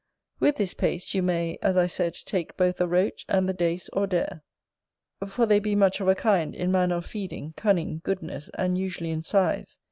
With 0.39 0.55
this 0.55 0.73
paste 0.73 1.13
you 1.13 1.21
may, 1.21 1.59
as 1.61 1.77
I 1.77 1.85
said, 1.85 2.15
take 2.15 2.57
both 2.57 2.77
the 2.77 2.87
Roach 2.87 3.23
and 3.29 3.47
the 3.47 3.53
Dace 3.53 3.87
or 3.89 4.07
Dare; 4.07 4.41
for 5.27 5.45
they 5.45 5.59
be 5.59 5.75
much 5.75 5.99
of 6.01 6.07
a 6.07 6.15
kind, 6.15 6.55
in 6.55 6.71
manner 6.71 6.95
of 6.95 7.05
feeding, 7.05 7.53
cunning, 7.55 8.01
goodness, 8.03 8.49
and 8.57 8.79
usually 8.79 9.11
in 9.11 9.21
size. 9.21 9.77